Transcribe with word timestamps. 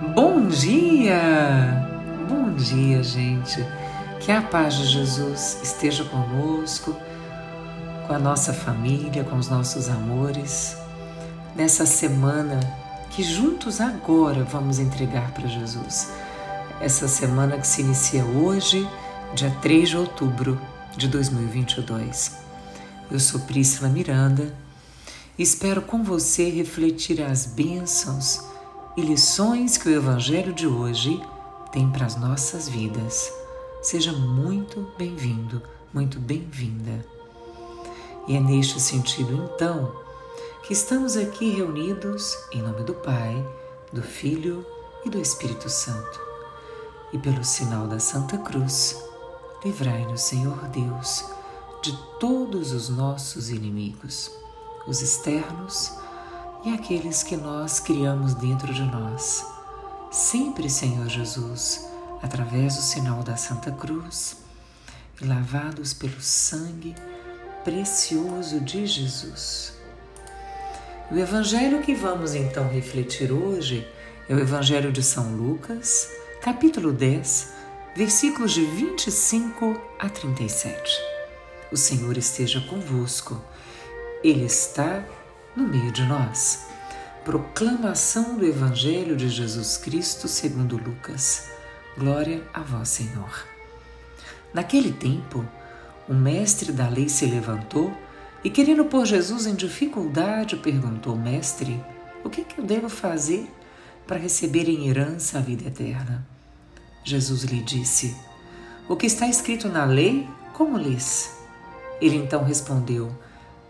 Bom 0.00 0.46
dia! 0.46 1.84
Bom 2.28 2.54
dia, 2.54 3.02
gente. 3.02 3.66
Que 4.20 4.30
a 4.30 4.40
paz 4.40 4.74
de 4.74 4.86
Jesus 4.86 5.58
esteja 5.60 6.04
conosco, 6.04 6.96
com 8.06 8.12
a 8.12 8.18
nossa 8.18 8.52
família, 8.52 9.24
com 9.24 9.34
os 9.36 9.48
nossos 9.48 9.88
amores, 9.88 10.76
nessa 11.56 11.84
semana 11.84 12.60
que 13.10 13.24
juntos 13.24 13.80
agora 13.80 14.44
vamos 14.44 14.78
entregar 14.78 15.32
para 15.32 15.48
Jesus. 15.48 16.12
Essa 16.80 17.08
semana 17.08 17.58
que 17.58 17.66
se 17.66 17.80
inicia 17.80 18.24
hoje, 18.24 18.88
dia 19.34 19.50
3 19.60 19.88
de 19.88 19.96
outubro 19.96 20.60
de 20.96 21.08
2022. 21.08 22.38
Eu 23.10 23.18
sou 23.18 23.40
Prícila 23.40 23.88
Miranda 23.88 24.54
e 25.36 25.42
espero 25.42 25.82
com 25.82 26.04
você 26.04 26.48
refletir 26.48 27.20
as 27.20 27.46
bênçãos 27.46 28.46
e 28.98 29.00
lições 29.00 29.78
que 29.78 29.88
o 29.88 29.94
Evangelho 29.94 30.52
de 30.52 30.66
hoje 30.66 31.22
tem 31.70 31.88
para 31.88 32.04
as 32.04 32.16
nossas 32.16 32.68
vidas. 32.68 33.32
Seja 33.80 34.10
muito 34.10 34.92
bem-vindo, 34.98 35.62
muito 35.94 36.18
bem-vinda. 36.18 37.06
E 38.26 38.34
é 38.34 38.40
neste 38.40 38.80
sentido, 38.80 39.34
então, 39.54 39.94
que 40.64 40.72
estamos 40.72 41.16
aqui 41.16 41.48
reunidos 41.48 42.36
em 42.50 42.60
nome 42.60 42.82
do 42.82 42.92
Pai, 42.92 43.46
do 43.92 44.02
Filho 44.02 44.66
e 45.04 45.10
do 45.10 45.20
Espírito 45.20 45.70
Santo. 45.70 46.20
E 47.12 47.18
pelo 47.18 47.44
sinal 47.44 47.86
da 47.86 48.00
Santa 48.00 48.36
Cruz, 48.38 49.00
livrai-nos, 49.64 50.22
Senhor 50.22 50.58
Deus, 50.70 51.24
de 51.82 51.96
todos 52.18 52.72
os 52.72 52.88
nossos 52.88 53.48
inimigos, 53.48 54.28
os 54.88 55.00
externos 55.02 55.92
e 56.68 56.74
aqueles 56.74 57.22
que 57.22 57.34
nós 57.34 57.80
criamos 57.80 58.34
dentro 58.34 58.74
de 58.74 58.82
nós. 58.82 59.42
Sempre, 60.10 60.68
Senhor 60.68 61.08
Jesus, 61.08 61.88
através 62.22 62.76
do 62.76 62.82
sinal 62.82 63.22
da 63.22 63.36
Santa 63.36 63.72
Cruz 63.72 64.36
lavados 65.22 65.94
pelo 65.94 66.20
sangue 66.20 66.94
precioso 67.64 68.60
de 68.60 68.84
Jesus. 68.84 69.72
O 71.10 71.16
evangelho 71.16 71.80
que 71.80 71.94
vamos 71.94 72.34
então 72.34 72.68
refletir 72.68 73.32
hoje 73.32 73.88
é 74.28 74.34
o 74.34 74.38
Evangelho 74.38 74.92
de 74.92 75.02
São 75.02 75.34
Lucas, 75.34 76.10
capítulo 76.42 76.92
10, 76.92 77.50
versículos 77.96 78.52
de 78.52 78.64
25 78.66 79.80
a 79.98 80.10
37. 80.10 81.00
O 81.72 81.78
Senhor 81.78 82.16
esteja 82.18 82.60
convosco, 82.60 83.42
Ele 84.22 84.44
está 84.44 85.02
no 85.56 85.66
meio 85.66 85.90
de 85.90 86.04
nós. 86.04 86.66
Proclamação 87.24 88.36
do 88.36 88.44
Evangelho 88.44 89.16
de 89.16 89.28
Jesus 89.28 89.76
Cristo 89.76 90.28
segundo 90.28 90.76
Lucas. 90.76 91.50
Glória 91.96 92.42
a 92.54 92.60
vós, 92.60 92.88
Senhor. 92.88 93.46
Naquele 94.54 94.92
tempo, 94.92 95.44
o 96.08 96.14
mestre 96.14 96.72
da 96.72 96.88
lei 96.88 97.08
se 97.08 97.26
levantou 97.26 97.92
e, 98.42 98.48
querendo 98.48 98.84
pôr 98.84 99.04
Jesus 99.04 99.46
em 99.46 99.54
dificuldade, 99.54 100.56
perguntou: 100.56 101.16
Mestre, 101.16 101.82
o 102.24 102.30
que, 102.30 102.44
que 102.44 102.60
eu 102.60 102.64
devo 102.64 102.88
fazer 102.88 103.50
para 104.06 104.16
receber 104.16 104.68
em 104.68 104.88
herança 104.88 105.38
a 105.38 105.42
vida 105.42 105.66
eterna? 105.66 106.26
Jesus 107.04 107.42
lhe 107.42 107.62
disse: 107.62 108.16
O 108.88 108.96
que 108.96 109.06
está 109.06 109.26
escrito 109.28 109.68
na 109.68 109.84
lei, 109.84 110.26
como 110.54 110.78
lês? 110.78 111.36
Ele 112.00 112.16
então 112.16 112.44
respondeu: 112.44 113.14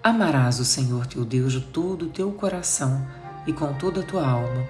Amarás 0.03 0.61
o 0.61 0.65
Senhor 0.65 1.07
teu 1.07 1.25
Deus 1.25 1.53
de 1.53 1.61
todo 1.61 2.07
o 2.07 2.11
teu 2.11 2.31
coração 2.31 3.05
e 3.47 3.53
com 3.53 3.75
toda 3.75 4.01
a 4.01 4.05
tua 4.05 4.25
alma, 4.25 4.65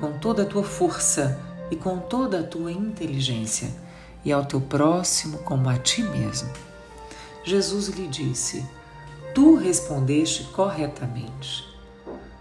com 0.00 0.18
toda 0.18 0.42
a 0.42 0.46
tua 0.46 0.64
força 0.64 1.40
e 1.70 1.76
com 1.76 1.98
toda 1.98 2.40
a 2.40 2.42
tua 2.42 2.72
inteligência, 2.72 3.70
e 4.24 4.32
ao 4.32 4.44
teu 4.44 4.60
próximo 4.60 5.38
como 5.38 5.68
a 5.68 5.78
ti 5.78 6.02
mesmo. 6.02 6.50
Jesus 7.44 7.88
lhe 7.88 8.08
disse: 8.08 8.66
Tu 9.34 9.54
respondeste 9.54 10.44
corretamente. 10.52 11.64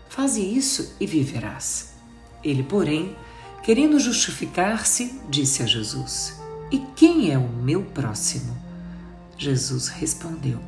Faze 0.10 0.42
isso 0.42 0.96
e 1.00 1.06
viverás. 1.06 1.94
Ele, 2.44 2.64
porém, 2.64 3.16
querendo 3.64 4.00
justificar-se, 4.00 5.22
disse 5.30 5.62
a 5.62 5.68
Jesus: 5.68 6.42
E 6.72 6.80
quem 6.96 7.32
é 7.32 7.38
o 7.38 7.48
meu 7.48 7.84
próximo? 7.84 8.58
Jesus 9.38 9.88
respondeu: 9.88 10.60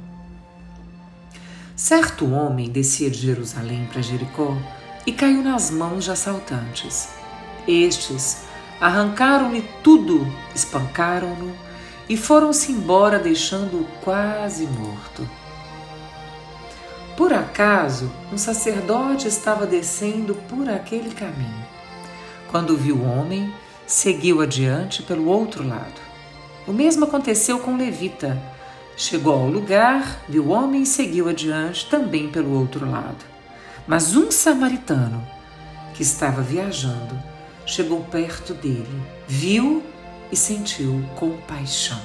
Certo 1.84 2.34
homem 2.34 2.70
descia 2.70 3.10
de 3.10 3.18
Jerusalém 3.18 3.86
para 3.92 4.02
Jericó 4.02 4.56
e 5.06 5.12
caiu 5.12 5.44
nas 5.44 5.70
mãos 5.70 6.06
de 6.06 6.12
assaltantes. 6.12 7.10
Estes 7.68 8.44
arrancaram-lhe 8.80 9.66
tudo, 9.84 10.26
espancaram-no 10.56 11.54
e 12.08 12.16
foram-se 12.16 12.72
embora, 12.72 13.20
deixando-o 13.20 13.84
quase 14.02 14.66
morto. 14.66 15.30
Por 17.18 17.34
acaso, 17.34 18.10
um 18.32 18.38
sacerdote 18.38 19.28
estava 19.28 19.68
descendo 19.68 20.36
por 20.48 20.70
aquele 20.70 21.14
caminho. 21.14 21.66
Quando 22.50 22.78
viu 22.78 22.96
o 22.96 23.06
homem, 23.06 23.54
seguiu 23.86 24.40
adiante 24.40 25.04
pelo 25.04 25.28
outro 25.28 25.68
lado. 25.68 26.00
O 26.66 26.72
mesmo 26.72 27.04
aconteceu 27.04 27.60
com 27.60 27.74
o 27.74 27.78
levita 27.78 28.42
Chegou 28.96 29.34
ao 29.34 29.48
lugar, 29.48 30.24
viu 30.30 30.46
o 30.46 30.50
homem 30.50 30.84
e 30.84 30.86
seguiu 30.86 31.28
adiante 31.28 31.90
também 31.90 32.30
pelo 32.30 32.58
outro 32.58 32.90
lado. 32.90 33.26
Mas 33.88 34.16
um 34.16 34.30
samaritano, 34.30 35.26
que 35.96 36.04
estava 36.04 36.42
viajando, 36.42 37.18
chegou 37.66 38.02
perto 38.02 38.54
dele, 38.54 39.04
viu 39.28 39.84
e 40.32 40.36
sentiu 40.36 41.04
compaixão. 41.16 42.00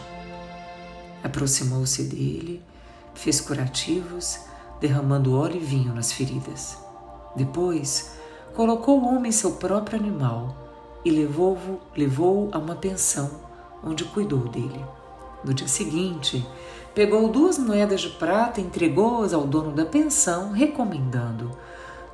Aproximou-se 1.23 2.03
dele, 2.05 2.63
fez 3.15 3.41
curativos, 3.41 4.41
derramando 4.81 5.37
óleo 5.37 5.57
e 5.57 5.65
vinho 5.65 5.95
nas 5.95 6.13
feridas. 6.13 6.79
Depois, 7.37 8.13
colocou 8.55 9.01
o 9.01 9.07
homem 9.07 9.29
em 9.29 9.33
seu 9.33 9.53
próprio 9.53 9.99
animal 9.99 10.57
e 11.05 11.11
levou-o 11.11 11.81
levou 11.97 12.49
a 12.53 12.59
uma 12.59 12.75
pensão 12.75 13.31
onde 13.85 14.05
cuidou 14.05 14.49
dele. 14.49 14.85
No 15.45 15.55
dia 15.55 15.69
seguinte, 15.69 16.45
pegou 16.95 17.29
duas 17.29 17.59
moedas 17.59 18.01
de 18.01 18.11
prata 18.11 18.61
e 18.61 18.65
entregou-as 18.65 19.33
ao 19.33 19.47
dono 19.47 19.73
da 19.73 19.85
pensão, 19.85 20.53
recomendando: 20.53 21.57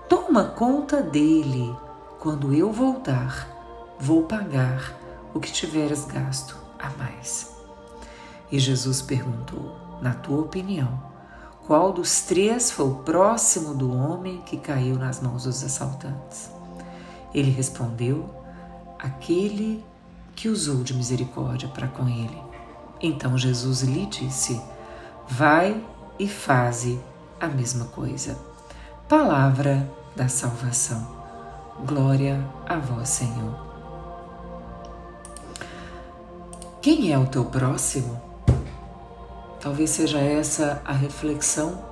Toma 0.08 0.44
conta 0.44 1.02
dele. 1.02 1.74
Quando 2.20 2.54
eu 2.54 2.72
voltar, 2.72 3.48
vou 3.98 4.22
pagar 4.22 4.94
o 5.34 5.40
que 5.40 5.52
tiveres 5.52 6.04
gasto 6.06 6.56
a 6.78 6.88
mais. 6.90 7.54
E 8.50 8.58
Jesus 8.58 9.02
perguntou: 9.02 9.76
Na 10.00 10.14
tua 10.14 10.40
opinião, 10.40 11.02
qual 11.66 11.92
dos 11.92 12.20
três 12.20 12.70
foi 12.70 12.86
o 12.86 12.96
próximo 12.96 13.74
do 13.74 13.90
homem 13.90 14.42
que 14.42 14.58
caiu 14.58 14.96
nas 14.96 15.20
mãos 15.20 15.44
dos 15.44 15.64
assaltantes? 15.64 16.50
Ele 17.32 17.50
respondeu: 17.50 18.28
Aquele 18.98 19.84
que 20.36 20.48
usou 20.48 20.82
de 20.82 20.94
misericórdia 20.94 21.68
para 21.68 21.88
com 21.88 22.08
ele. 22.08 22.43
Então 23.04 23.36
Jesus 23.36 23.82
lhe 23.82 24.06
disse: 24.06 24.58
Vai 25.28 25.84
e 26.18 26.26
faze 26.26 26.98
a 27.38 27.46
mesma 27.46 27.84
coisa. 27.84 28.38
Palavra 29.06 29.86
da 30.16 30.26
salvação. 30.26 31.06
Glória 31.84 32.42
a 32.66 32.78
vós, 32.78 33.10
Senhor. 33.10 33.62
Quem 36.80 37.12
é 37.12 37.18
o 37.18 37.26
teu 37.26 37.44
próximo? 37.44 38.18
Talvez 39.60 39.90
seja 39.90 40.18
essa 40.18 40.80
a 40.82 40.92
reflexão 40.92 41.84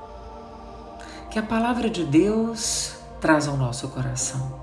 que 1.31 1.39
a 1.39 1.43
palavra 1.43 1.91
de 1.91 2.07
Deus 2.07 2.95
traz 3.21 3.47
ao 3.49 3.57
nosso 3.59 3.89
coração, 3.89 4.61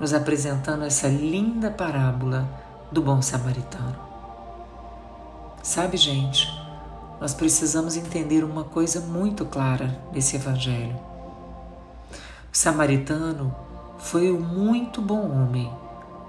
nos 0.00 0.14
apresentando 0.14 0.84
essa 0.84 1.08
linda 1.08 1.70
parábola 1.70 2.48
do 2.90 3.02
bom 3.02 3.20
samaritano. 3.20 4.07
Sabe, 5.68 5.98
gente, 5.98 6.48
nós 7.20 7.34
precisamos 7.34 7.94
entender 7.94 8.42
uma 8.42 8.64
coisa 8.64 9.02
muito 9.02 9.44
clara 9.44 10.00
nesse 10.14 10.34
evangelho. 10.34 10.96
O 12.50 12.56
samaritano 12.56 13.54
foi 13.98 14.32
um 14.32 14.40
muito 14.40 15.02
bom 15.02 15.30
homem, 15.30 15.70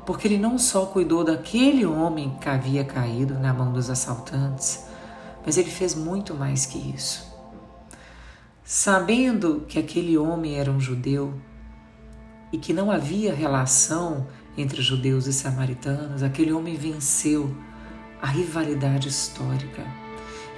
porque 0.05 0.27
ele 0.27 0.37
não 0.37 0.59
só 0.59 0.85
cuidou 0.87 1.23
daquele 1.23 1.85
homem 1.85 2.37
que 2.41 2.49
havia 2.49 2.83
caído 2.83 3.39
na 3.39 3.53
mão 3.53 3.71
dos 3.71 3.89
assaltantes, 3.89 4.83
mas 5.45 5.57
ele 5.57 5.71
fez 5.71 5.95
muito 5.95 6.35
mais 6.35 6.65
que 6.65 6.77
isso. 6.77 7.25
Sabendo 8.61 9.63
que 9.69 9.79
aquele 9.79 10.17
homem 10.17 10.59
era 10.59 10.69
um 10.69 10.81
judeu 10.81 11.33
e 12.51 12.57
que 12.57 12.73
não 12.73 12.91
havia 12.91 13.33
relação 13.33 14.27
entre 14.57 14.81
judeus 14.81 15.27
e 15.27 15.31
samaritanos, 15.31 16.23
aquele 16.23 16.51
homem 16.51 16.75
venceu 16.75 17.55
a 18.21 18.27
rivalidade 18.27 19.07
histórica. 19.07 19.85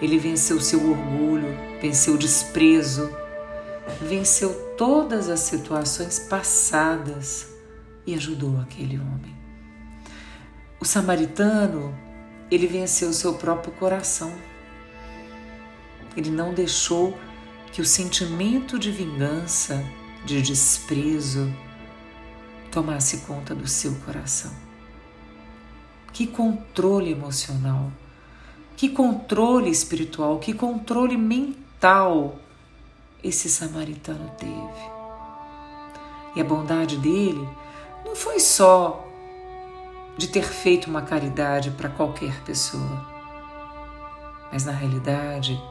Ele 0.02 0.18
venceu 0.18 0.60
seu 0.60 0.90
orgulho, 0.90 1.58
venceu 1.82 2.16
o 2.16 2.18
desprezo, 2.18 3.10
venceu 4.02 4.54
todas 4.78 5.30
as 5.30 5.42
situações 5.42 6.20
passadas 6.20 7.48
e 8.06 8.16
ajudou 8.16 8.60
aquele 8.60 8.98
homem. 8.98 9.36
O 10.80 10.86
samaritano, 10.86 11.96
ele 12.50 12.66
venceu 12.66 13.14
seu 13.14 13.36
próprio 13.36 13.72
coração. 13.74 14.34
Ele 16.18 16.32
não 16.32 16.54
deixou 16.54 17.18
que 17.72 17.82
o 17.82 17.86
sentimento 17.86 18.80
de 18.80 18.92
vingança, 18.92 19.84
de 20.26 20.42
desprezo, 20.42 21.54
tomasse 22.72 23.18
conta 23.20 23.54
do 23.54 23.68
seu 23.68 23.94
coração. 24.06 24.71
Que 26.14 26.28
controle 26.28 27.12
emocional, 27.12 27.92
que 28.76 28.90
controle 28.90 29.70
espiritual, 29.70 30.40
que 30.40 30.54
controle 30.54 31.18
mental 31.18 32.36
esse 33.24 33.50
samaritano 33.50 34.32
teve. 34.38 34.92
E 36.36 36.42
a 36.42 36.44
bondade 36.44 36.98
dele 36.98 37.48
não 38.06 38.16
foi 38.16 38.40
só 38.40 39.08
de 40.18 40.28
ter 40.28 40.44
feito 40.44 40.90
uma 40.90 41.02
caridade 41.02 41.72
para 41.72 41.90
qualquer 41.90 42.44
pessoa, 42.44 43.08
mas 44.52 44.66
na 44.66 44.72
realidade, 44.72 45.62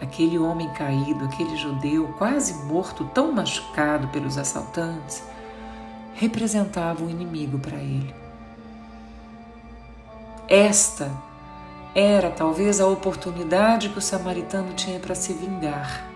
aquele 0.00 0.38
homem 0.38 0.68
caído, 0.72 1.24
aquele 1.24 1.56
judeu 1.56 2.08
quase 2.18 2.64
morto, 2.64 3.04
tão 3.12 3.32
machucado 3.32 4.08
pelos 4.08 4.38
assaltantes, 4.38 5.22
representava 6.14 7.04
um 7.04 7.10
inimigo 7.10 7.58
para 7.58 7.76
ele. 7.76 8.21
Esta 10.52 11.10
era 11.94 12.28
talvez 12.28 12.78
a 12.78 12.86
oportunidade 12.86 13.88
que 13.88 13.96
o 13.96 14.02
samaritano 14.02 14.74
tinha 14.74 15.00
para 15.00 15.14
se 15.14 15.32
vingar, 15.32 16.06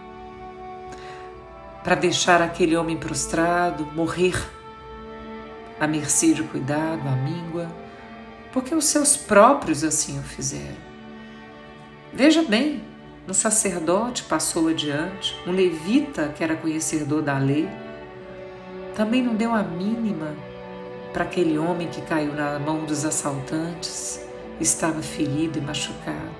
para 1.82 1.94
deixar 1.94 2.42
aquele 2.42 2.76
homem 2.76 2.98
prostrado, 2.98 3.86
morrer 3.94 4.36
à 5.80 5.86
mercê 5.86 6.34
de 6.34 6.42
cuidado, 6.42 7.00
à 7.08 7.12
míngua, 7.12 7.66
porque 8.52 8.74
os 8.74 8.84
seus 8.84 9.16
próprios 9.16 9.82
assim 9.82 10.18
o 10.18 10.22
fizeram. 10.22 10.76
Veja 12.12 12.42
bem, 12.42 12.84
um 13.26 13.32
sacerdote 13.32 14.22
passou 14.24 14.68
adiante, 14.68 15.34
um 15.46 15.50
levita 15.50 16.28
que 16.28 16.44
era 16.44 16.54
conhecedor 16.54 17.22
da 17.22 17.38
lei, 17.38 17.66
também 18.94 19.22
não 19.22 19.34
deu 19.34 19.54
a 19.54 19.62
mínima 19.62 20.36
para 21.10 21.24
aquele 21.24 21.56
homem 21.56 21.88
que 21.88 22.02
caiu 22.02 22.34
na 22.34 22.58
mão 22.58 22.84
dos 22.84 23.06
assaltantes, 23.06 24.25
estava 24.60 25.02
ferido 25.02 25.58
e 25.58 25.62
machucado. 25.62 26.34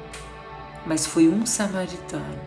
Mas 0.85 1.07
foi 1.07 1.29
um 1.29 1.45
samaritano. 1.45 2.39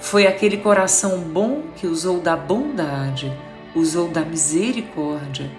Foi 0.00 0.26
aquele 0.26 0.58
coração 0.58 1.20
bom 1.20 1.62
que 1.76 1.86
usou 1.86 2.20
da 2.20 2.36
bondade, 2.36 3.32
usou 3.74 4.08
da 4.08 4.22
misericórdia 4.22 5.50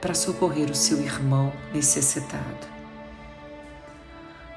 para 0.00 0.14
socorrer 0.14 0.70
o 0.70 0.74
seu 0.74 1.00
irmão 1.00 1.52
necessitado. 1.72 2.76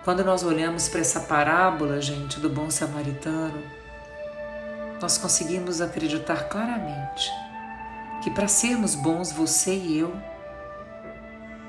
Quando 0.04 0.24
nós 0.24 0.44
olhamos 0.44 0.88
para 0.88 1.02
essa 1.02 1.22
parábola, 1.22 2.02
gente, 2.02 2.40
do 2.40 2.50
bom 2.50 2.70
samaritano, 2.70 3.62
nós 5.02 5.18
conseguimos 5.18 5.82
acreditar 5.82 6.50
claramente 6.50 7.32
que 8.24 8.32
para 8.32 8.48
sermos 8.48 8.96
bons, 8.96 9.32
você 9.32 9.74
e 9.74 10.00
eu, 10.00 10.14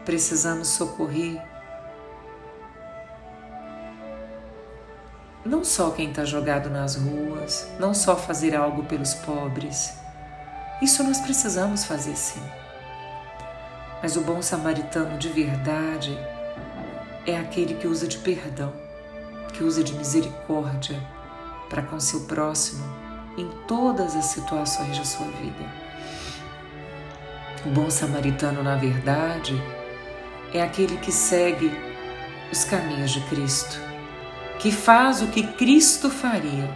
precisamos 0.04 0.68
socorrer 0.68 1.40
não 5.44 5.64
só 5.64 5.90
quem 5.90 6.10
está 6.10 6.24
jogado 6.24 6.68
nas 6.68 6.96
ruas, 6.96 7.68
não 7.78 7.94
só 7.94 8.16
fazer 8.16 8.54
algo 8.54 8.84
pelos 8.84 9.14
pobres. 9.14 9.94
Isso 10.82 11.02
nós 11.02 11.20
precisamos 11.20 11.84
fazer 11.84 12.16
sim. 12.16 12.42
Mas 14.02 14.16
o 14.16 14.20
bom 14.22 14.40
samaritano 14.42 15.18
de 15.18 15.28
verdade 15.28 16.18
é 17.26 17.38
aquele 17.38 17.74
que 17.74 17.86
usa 17.86 18.06
de 18.06 18.18
perdão, 18.18 18.72
que 19.52 19.62
usa 19.62 19.82
de 19.82 19.94
misericórdia 19.94 21.00
para 21.68 21.82
com 21.82 22.00
seu 22.00 22.20
próximo 22.20 22.84
em 23.36 23.48
todas 23.66 24.16
as 24.16 24.26
situações 24.26 24.96
de 24.96 25.06
sua 25.06 25.26
vida. 25.26 25.64
O 27.64 27.70
bom 27.70 27.90
samaritano, 27.90 28.62
na 28.62 28.76
verdade, 28.76 29.60
é 30.52 30.62
aquele 30.62 30.96
que 30.96 31.12
segue 31.12 31.70
os 32.50 32.64
caminhos 32.64 33.12
de 33.12 33.20
Cristo, 33.26 33.78
que 34.60 34.70
faz 34.70 35.22
o 35.22 35.28
que 35.28 35.42
Cristo 35.42 36.10
faria. 36.10 36.70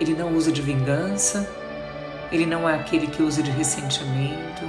Ele 0.00 0.14
não 0.14 0.34
usa 0.34 0.50
de 0.50 0.60
vingança, 0.60 1.48
ele 2.32 2.44
não 2.44 2.68
é 2.68 2.74
aquele 2.74 3.06
que 3.06 3.22
usa 3.22 3.40
de 3.40 3.52
ressentimento, 3.52 4.62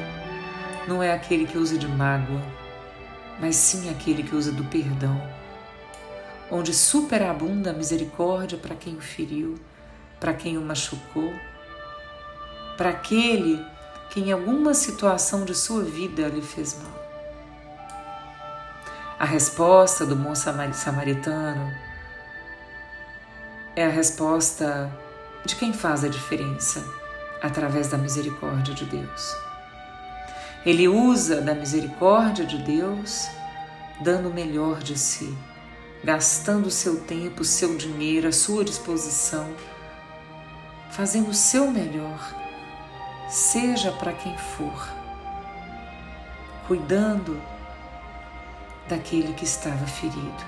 não 0.88 1.02
é 1.02 1.12
aquele 1.12 1.48
que 1.48 1.58
usa 1.58 1.80
de 1.80 1.88
mágoa, 1.88 2.40
mas 3.40 3.56
sim 3.56 3.90
aquele 3.90 4.22
que 4.22 4.36
usa 4.36 4.52
do 4.52 4.64
perdão, 4.66 5.20
onde 6.52 6.72
superabunda 6.72 7.72
a 7.72 7.74
misericórdia 7.74 8.60
para 8.60 8.76
quem 8.76 8.96
o 8.98 9.02
feriu, 9.02 9.58
para 10.20 10.36
quem 10.36 10.60
o 10.60 10.62
machucou, 10.62 11.34
para 12.78 12.92
aquele 12.92 13.60
que 14.12 14.20
em 14.20 14.32
alguma 14.32 14.76
situação 14.76 15.46
de 15.46 15.56
sua 15.56 15.84
vida 15.84 16.28
lhe 16.28 16.44
fez 16.44 16.78
mal. 16.80 17.01
A 19.22 19.26
resposta 19.26 20.04
do 20.04 20.16
bom 20.16 20.34
samaritano 20.34 21.72
é 23.76 23.86
a 23.86 23.90
resposta 23.90 24.92
de 25.46 25.56
quem 25.58 25.72
faz 25.72 26.04
a 26.04 26.08
diferença 26.08 26.84
através 27.40 27.88
da 27.88 28.00
misericórdia 28.00 28.74
de 28.74 28.84
Deus. 28.84 29.36
Ele 30.66 30.88
usa 30.88 31.40
da 31.40 31.54
misericórdia 31.54 32.44
de 32.44 32.58
Deus, 32.64 33.28
dando 34.04 34.30
o 34.30 34.34
melhor 34.34 34.80
de 34.80 34.98
si, 34.98 35.38
gastando 36.04 36.66
o 36.66 36.72
seu 36.72 37.02
tempo, 37.02 37.44
o 37.44 37.46
seu 37.46 37.78
dinheiro, 37.78 38.28
a 38.28 38.32
sua 38.32 38.66
disposição, 38.66 39.54
fazendo 40.90 41.30
o 41.30 41.36
seu 41.36 41.70
melhor 41.70 42.36
seja 43.30 43.92
para 43.92 44.14
quem 44.14 44.36
for, 44.36 44.90
cuidando 46.66 47.40
daquele 48.92 49.34
que 49.34 49.46
estava 49.46 49.88
ferido. 49.88 50.46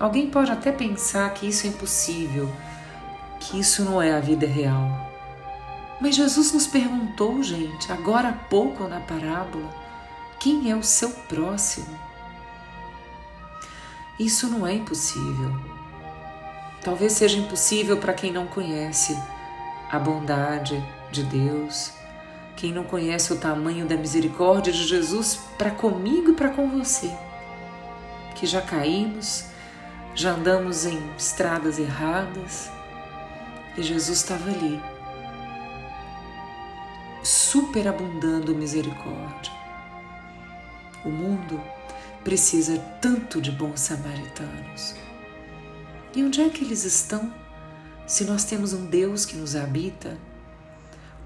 Alguém 0.00 0.30
pode 0.30 0.50
até 0.50 0.72
pensar 0.72 1.32
que 1.34 1.46
isso 1.46 1.66
é 1.66 1.70
impossível, 1.70 2.50
que 3.38 3.60
isso 3.60 3.84
não 3.84 4.00
é 4.00 4.14
a 4.14 4.20
vida 4.20 4.46
real. 4.46 5.06
Mas 6.00 6.16
Jesus 6.16 6.52
nos 6.52 6.66
perguntou, 6.66 7.42
gente, 7.42 7.92
agora 7.92 8.28
há 8.30 8.32
pouco 8.32 8.84
na 8.84 9.00
parábola, 9.00 9.68
quem 10.38 10.70
é 10.70 10.76
o 10.76 10.82
seu 10.82 11.10
próximo? 11.10 11.98
Isso 14.18 14.48
não 14.48 14.66
é 14.66 14.74
impossível. 14.74 15.54
Talvez 16.82 17.12
seja 17.12 17.38
impossível 17.38 17.96
para 17.98 18.14
quem 18.14 18.32
não 18.32 18.46
conhece 18.46 19.16
a 19.90 19.98
bondade, 19.98 20.82
de 21.10 21.22
Deus, 21.24 21.92
quem 22.58 22.72
não 22.72 22.82
conhece 22.82 23.32
o 23.32 23.36
tamanho 23.36 23.86
da 23.86 23.96
misericórdia 23.96 24.72
de 24.72 24.82
Jesus 24.82 25.38
para 25.56 25.70
comigo 25.70 26.32
e 26.32 26.34
para 26.34 26.50
com 26.50 26.68
você, 26.68 27.08
que 28.34 28.46
já 28.46 28.60
caímos, 28.60 29.44
já 30.12 30.32
andamos 30.32 30.84
em 30.84 30.98
estradas 31.16 31.78
erradas 31.78 32.68
e 33.76 33.82
Jesus 33.82 34.18
estava 34.18 34.50
ali, 34.50 34.82
superabundando 37.22 38.52
misericórdia. 38.56 39.52
O 41.04 41.10
mundo 41.10 41.62
precisa 42.24 42.76
tanto 43.00 43.40
de 43.40 43.52
bons 43.52 43.78
samaritanos. 43.78 44.96
E 46.12 46.24
onde 46.24 46.40
é 46.40 46.48
que 46.48 46.64
eles 46.64 46.82
estão? 46.82 47.32
Se 48.04 48.24
nós 48.24 48.42
temos 48.42 48.72
um 48.72 48.86
Deus 48.86 49.24
que 49.24 49.36
nos 49.36 49.54
habita, 49.54 50.18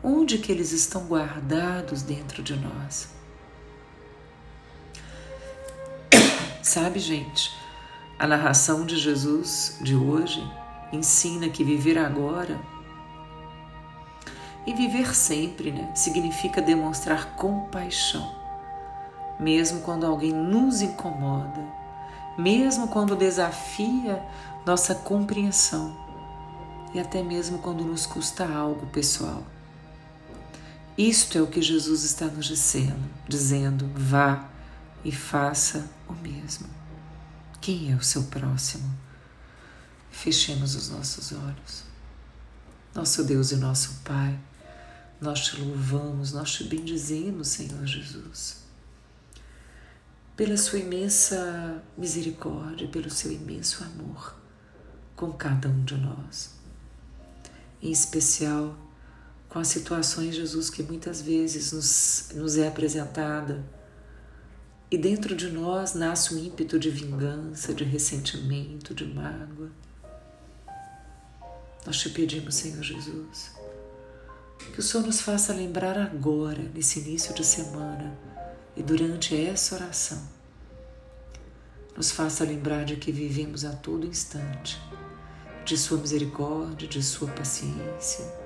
onde 0.02 0.38
que 0.38 0.50
eles 0.50 0.72
estão 0.72 1.06
guardados 1.06 2.02
dentro 2.02 2.42
de 2.42 2.56
nós. 2.56 3.08
Sabe, 6.62 6.98
gente, 6.98 7.52
a 8.18 8.26
narração 8.26 8.86
de 8.86 8.96
Jesus 8.96 9.78
de 9.80 9.94
hoje 9.94 10.42
ensina 10.92 11.48
que 11.48 11.64
viver 11.64 11.98
agora 11.98 12.60
e 14.66 14.72
viver 14.72 15.14
sempre 15.14 15.72
né, 15.72 15.92
significa 15.94 16.62
demonstrar 16.62 17.34
compaixão, 17.34 18.32
mesmo 19.40 19.80
quando 19.80 20.06
alguém 20.06 20.32
nos 20.32 20.82
incomoda, 20.82 21.66
mesmo 22.38 22.88
quando 22.88 23.16
desafia 23.16 24.22
nossa 24.64 24.94
compreensão 24.94 25.96
e 26.94 27.00
até 27.00 27.22
mesmo 27.22 27.58
quando 27.58 27.84
nos 27.84 28.06
custa 28.06 28.46
algo 28.46 28.86
pessoal. 28.86 29.42
Isto 30.96 31.38
é 31.38 31.42
o 31.42 31.46
que 31.46 31.62
Jesus 31.62 32.02
está 32.04 32.26
nos 32.26 32.46
dizendo, 32.46 33.08
dizendo: 33.28 33.90
vá 33.94 34.50
e 35.04 35.10
faça 35.10 35.88
o 36.08 36.12
mesmo. 36.12 36.68
Quem 37.60 37.92
é 37.92 37.96
o 37.96 38.02
seu 38.02 38.24
próximo? 38.24 38.92
Fechemos 40.10 40.74
os 40.74 40.90
nossos 40.90 41.32
olhos. 41.32 41.84
Nosso 42.94 43.24
Deus 43.24 43.52
e 43.52 43.56
nosso 43.56 44.00
Pai, 44.04 44.38
nós 45.20 45.40
te 45.46 45.60
louvamos, 45.60 46.32
nós 46.32 46.52
te 46.52 46.64
bendizemos, 46.64 47.48
Senhor 47.48 47.86
Jesus. 47.86 48.62
pela 50.36 50.56
sua 50.56 50.78
imensa 50.78 51.82
misericórdia, 51.96 52.88
pelo 52.88 53.10
seu 53.10 53.30
imenso 53.30 53.84
amor 53.84 54.36
com 55.14 55.32
cada 55.32 55.68
um 55.68 55.84
de 55.84 55.96
nós. 55.96 56.54
Em 57.80 57.90
especial 57.90 58.76
com 59.52 59.58
as 59.58 59.68
situações, 59.68 60.34
Jesus, 60.34 60.70
que 60.70 60.82
muitas 60.82 61.20
vezes 61.20 61.72
nos, 61.72 62.30
nos 62.34 62.56
é 62.56 62.66
apresentada 62.66 63.62
e 64.90 64.96
dentro 64.96 65.36
de 65.36 65.50
nós 65.50 65.92
nasce 65.92 66.34
um 66.34 66.38
ímpeto 66.38 66.78
de 66.78 66.88
vingança, 66.88 67.74
de 67.74 67.84
ressentimento, 67.84 68.94
de 68.94 69.04
mágoa. 69.04 69.70
Nós 71.84 71.98
te 71.98 72.08
pedimos, 72.08 72.54
Senhor 72.54 72.82
Jesus, 72.82 73.52
que 74.72 74.80
o 74.80 74.82
Senhor 74.82 75.04
nos 75.04 75.20
faça 75.20 75.52
lembrar 75.52 75.98
agora, 75.98 76.62
nesse 76.74 77.00
início 77.00 77.34
de 77.34 77.44
semana 77.44 78.18
e 78.74 78.82
durante 78.82 79.38
essa 79.38 79.74
oração, 79.74 80.22
nos 81.94 82.10
faça 82.10 82.42
lembrar 82.42 82.86
de 82.86 82.96
que 82.96 83.12
vivemos 83.12 83.66
a 83.66 83.72
todo 83.72 84.06
instante, 84.06 84.80
de 85.62 85.76
Sua 85.76 85.98
misericórdia, 85.98 86.88
de 86.88 87.02
Sua 87.02 87.28
paciência, 87.28 88.41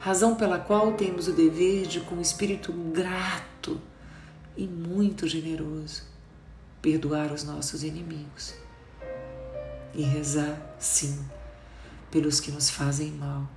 razão 0.00 0.34
pela 0.34 0.58
qual 0.58 0.94
temos 0.94 1.28
o 1.28 1.32
dever 1.32 1.86
de, 1.86 2.00
com 2.00 2.16
um 2.16 2.20
espírito 2.20 2.72
grato 2.72 3.80
e 4.56 4.66
muito 4.66 5.28
generoso, 5.28 6.02
perdoar 6.82 7.32
os 7.32 7.44
nossos 7.44 7.84
inimigos 7.84 8.54
e 9.94 10.02
rezar, 10.02 10.74
sim, 10.78 11.24
pelos 12.10 12.40
que 12.40 12.50
nos 12.50 12.68
fazem 12.68 13.12
mal 13.12 13.48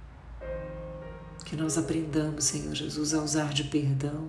que 1.53 1.61
nós 1.61 1.77
aprendamos, 1.77 2.45
Senhor 2.45 2.73
Jesus, 2.73 3.13
a 3.13 3.21
usar 3.21 3.53
de 3.53 3.65
perdão, 3.65 4.27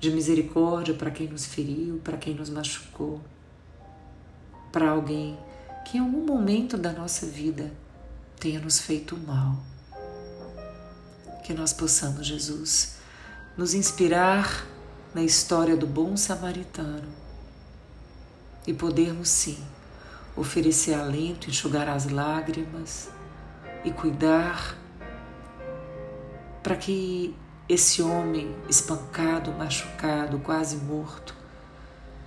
de 0.00 0.10
misericórdia 0.10 0.94
para 0.94 1.10
quem 1.10 1.28
nos 1.28 1.44
feriu, 1.44 2.00
para 2.02 2.16
quem 2.16 2.34
nos 2.34 2.48
machucou, 2.48 3.20
para 4.72 4.88
alguém 4.88 5.38
que 5.84 5.98
em 5.98 6.00
algum 6.00 6.24
momento 6.24 6.78
da 6.78 6.90
nossa 6.90 7.26
vida 7.26 7.70
tenha 8.40 8.60
nos 8.60 8.80
feito 8.80 9.14
mal. 9.14 9.58
Que 11.42 11.52
nós 11.52 11.72
possamos, 11.72 12.26
Jesus, 12.26 12.96
nos 13.56 13.74
inspirar 13.74 14.66
na 15.14 15.22
história 15.22 15.76
do 15.76 15.86
bom 15.86 16.16
samaritano 16.16 17.08
e 18.66 18.72
podermos 18.72 19.28
sim 19.28 19.58
oferecer 20.36 20.94
alento, 20.94 21.50
enxugar 21.50 21.88
as 21.88 22.08
lágrimas 22.08 23.10
e 23.84 23.90
cuidar 23.90 24.78
para 26.62 26.76
que 26.76 27.36
esse 27.68 28.02
homem 28.02 28.54
espancado, 28.68 29.52
machucado, 29.52 30.38
quase 30.38 30.76
morto, 30.76 31.34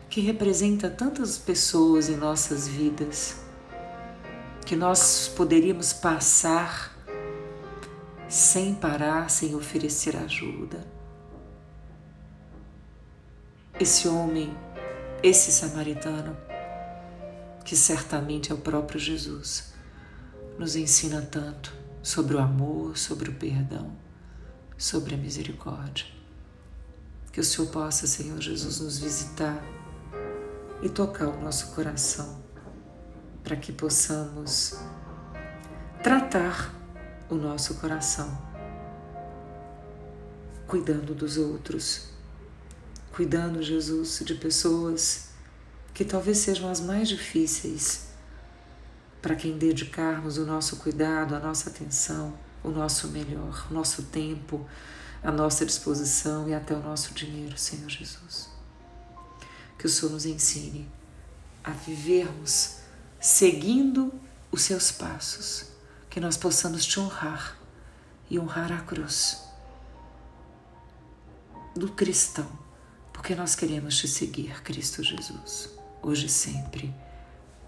que 0.09 0.21
representa 0.21 0.89
tantas 0.89 1.37
pessoas 1.37 2.09
em 2.09 2.17
nossas 2.17 2.67
vidas, 2.67 3.37
que 4.65 4.75
nós 4.75 5.31
poderíamos 5.35 5.93
passar 5.93 6.94
sem 8.27 8.73
parar, 8.75 9.29
sem 9.29 9.55
oferecer 9.55 10.15
ajuda. 10.15 10.85
Esse 13.79 14.07
homem, 14.07 14.55
esse 15.21 15.51
samaritano, 15.51 16.35
que 17.63 17.75
certamente 17.75 18.51
é 18.51 18.55
o 18.55 18.59
próprio 18.59 18.99
Jesus, 18.99 19.73
nos 20.57 20.75
ensina 20.75 21.21
tanto 21.21 21.73
sobre 22.01 22.35
o 22.35 22.39
amor, 22.39 22.97
sobre 22.97 23.29
o 23.29 23.33
perdão 23.33 24.05
sobre 24.77 25.15
a 25.15 25.17
misericórdia. 25.17 26.05
Que 27.31 27.39
o 27.39 27.43
Senhor 27.43 27.69
possa, 27.69 28.07
Senhor 28.07 28.39
Jesus, 28.39 28.79
nos 28.79 28.97
visitar 28.97 29.61
e 30.81 30.89
tocar 30.89 31.27
o 31.27 31.41
nosso 31.41 31.73
coração 31.73 32.43
para 33.43 33.55
que 33.55 33.71
possamos 33.71 34.77
tratar 36.01 36.73
o 37.29 37.35
nosso 37.35 37.75
coração, 37.75 38.37
cuidando 40.67 41.13
dos 41.13 41.37
outros, 41.37 42.09
cuidando, 43.13 43.61
Jesus, 43.61 44.21
de 44.25 44.35
pessoas 44.35 45.29
que 45.93 46.03
talvez 46.03 46.39
sejam 46.39 46.69
as 46.69 46.79
mais 46.79 47.07
difíceis 47.07 48.07
para 49.21 49.35
quem 49.35 49.57
dedicarmos 49.57 50.37
o 50.37 50.45
nosso 50.45 50.77
cuidado, 50.77 51.35
a 51.35 51.39
nossa 51.39 51.69
atenção 51.69 52.37
o 52.65 52.71
nosso 52.71 53.09
melhor, 53.09 53.67
o 53.69 53.73
nosso 53.73 54.03
tempo, 54.03 54.65
a 55.23 55.31
nossa 55.31 55.65
disposição 55.65 56.49
e 56.49 56.53
até 56.53 56.73
o 56.75 56.81
nosso 56.81 57.13
dinheiro, 57.13 57.57
Senhor 57.57 57.89
Jesus. 57.89 58.49
Que 59.77 59.85
o 59.85 59.89
Senhor 59.89 60.11
nos 60.11 60.25
ensine 60.25 60.89
a 61.63 61.71
vivermos 61.71 62.77
seguindo 63.19 64.13
os 64.51 64.63
seus 64.63 64.91
passos, 64.91 65.65
que 66.15 66.21
nós 66.21 66.37
possamos 66.37 66.85
te 66.85 66.97
honrar 66.97 67.57
e 68.29 68.39
honrar 68.39 68.71
a 68.71 68.77
cruz 68.77 69.43
do 71.75 71.89
cristão, 71.89 72.49
porque 73.11 73.35
nós 73.35 73.53
queremos 73.53 73.97
te 73.97 74.07
seguir, 74.07 74.63
Cristo 74.63 75.03
Jesus, 75.03 75.71
hoje 76.01 76.27
e 76.27 76.29
sempre. 76.29 76.95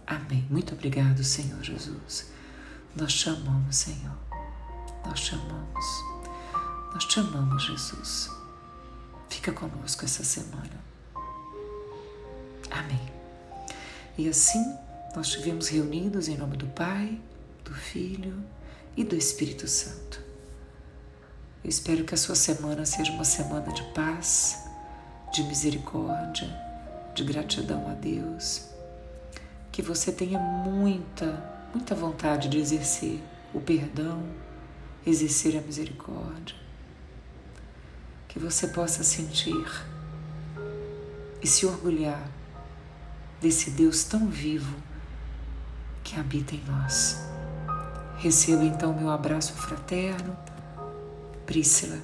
Amém. 0.08 0.48
Muito 0.50 0.74
obrigado, 0.74 1.26
Senhor 1.26 1.62
Jesus. 1.62 2.32
Nós 2.96 3.14
te 3.16 3.30
amamos, 3.30 3.76
Senhor. 3.76 4.18
Nós 5.06 5.20
te 5.20 5.36
amamos. 5.36 5.86
Nós 6.94 7.04
te 7.04 7.20
amamos, 7.20 7.66
Jesus. 7.66 8.32
Fica 9.28 9.52
conosco 9.52 10.06
essa 10.06 10.24
semana. 10.24 10.82
Amém. 12.72 13.12
E 14.18 14.30
assim 14.30 14.64
nós 15.14 15.28
estivemos 15.28 15.68
reunidos 15.68 16.30
em 16.30 16.38
nome 16.38 16.56
do 16.56 16.68
Pai, 16.68 17.20
do 17.68 17.74
Filho 17.74 18.44
e 18.96 19.04
do 19.04 19.16
Espírito 19.16 19.68
Santo. 19.68 20.24
Eu 21.64 21.70
espero 21.70 22.06
que 22.06 22.14
a 22.14 22.18
sua 22.18 22.36
semana 22.36 22.86
seja 22.86 23.12
uma 23.12 23.26
semana 23.26 23.74
de 23.74 23.84
paz, 23.94 24.66
de 25.34 25.44
misericórdia, 25.44 26.48
de 27.14 27.26
gratidão 27.26 27.90
a 27.90 27.94
Deus. 27.94 28.70
Que 29.72 29.82
você 29.82 30.14
tenha 30.14 30.40
muita, 30.40 31.44
muita 31.74 31.94
vontade 31.94 32.48
de 32.48 32.58
exercer 32.58 33.22
o 33.54 33.60
perdão, 33.60 34.24
exercer 35.06 35.58
a 35.58 35.62
misericórdia. 35.62 36.56
Que 38.30 38.40
você 38.40 38.68
possa 38.70 39.04
sentir 39.04 39.68
e 41.44 41.48
se 41.48 41.66
orgulhar 41.66 42.32
desse 43.42 43.72
Deus 43.72 44.06
tão 44.06 44.28
vivo 44.28 44.76
que 46.04 46.18
habita 46.18 46.56
em 46.56 46.64
nós. 46.66 47.37
Receba 48.18 48.64
então 48.64 48.94
meu 48.94 49.10
abraço 49.10 49.54
fraterno, 49.54 50.36
Prícila. 51.46 51.98